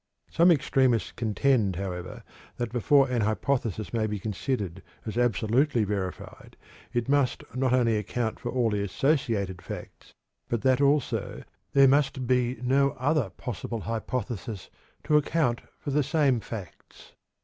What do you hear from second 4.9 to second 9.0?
as absolutely verified, it must not only account for all the